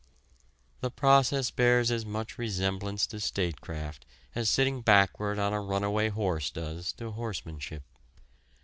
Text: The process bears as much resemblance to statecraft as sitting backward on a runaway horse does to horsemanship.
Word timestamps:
The 0.79 0.89
process 0.89 1.51
bears 1.51 1.91
as 1.91 2.07
much 2.07 2.39
resemblance 2.39 3.05
to 3.05 3.19
statecraft 3.19 4.03
as 4.33 4.49
sitting 4.49 4.81
backward 4.81 5.37
on 5.37 5.53
a 5.53 5.61
runaway 5.61 6.09
horse 6.09 6.49
does 6.49 6.91
to 6.93 7.11
horsemanship. 7.11 7.83